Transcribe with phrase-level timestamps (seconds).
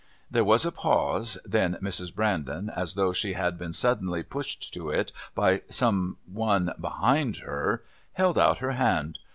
[0.31, 2.11] There was a pause, then Mrs.
[2.15, 7.83] Brandon, as though she had been suddenly pushed to it by some one behind her,
[8.13, 9.19] held out her hand....